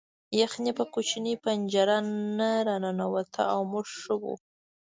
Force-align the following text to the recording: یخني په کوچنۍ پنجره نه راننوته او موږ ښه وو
یخني 0.39 0.71
په 0.79 0.83
کوچنۍ 0.93 1.35
پنجره 1.43 1.97
نه 2.37 2.51
راننوته 2.67 3.41
او 3.53 3.61
موږ 3.71 3.87
ښه 4.01 4.13
وو 4.21 4.35